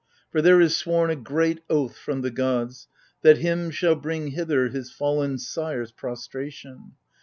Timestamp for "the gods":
2.23-2.87